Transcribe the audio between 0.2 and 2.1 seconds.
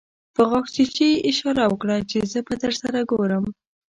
په غاښچيچي يې اشاره وکړه